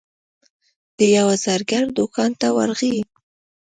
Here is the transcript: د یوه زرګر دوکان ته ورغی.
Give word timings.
د 0.97 0.99
یوه 1.17 1.35
زرګر 1.45 1.85
دوکان 1.97 2.31
ته 2.39 2.47
ورغی. 2.57 2.97